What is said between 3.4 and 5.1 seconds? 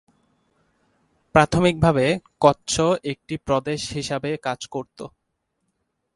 প্রদেশ হিসাবে কাজ করত।